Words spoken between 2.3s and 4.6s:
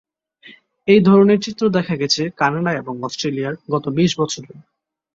Canada এবং অস্ট্রেলিয়ায় গত বিশ বছরে।